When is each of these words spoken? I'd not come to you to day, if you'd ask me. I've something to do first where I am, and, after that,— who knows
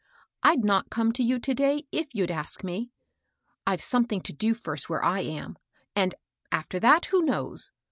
I'd 0.41 0.63
not 0.65 0.89
come 0.89 1.11
to 1.11 1.21
you 1.21 1.37
to 1.37 1.53
day, 1.53 1.85
if 1.91 2.15
you'd 2.15 2.31
ask 2.31 2.63
me. 2.63 2.89
I've 3.67 3.83
something 3.83 4.19
to 4.21 4.33
do 4.33 4.55
first 4.55 4.89
where 4.89 5.03
I 5.05 5.19
am, 5.19 5.57
and, 5.95 6.15
after 6.51 6.79
that,— 6.79 7.05
who 7.13 7.21
knows 7.21 7.69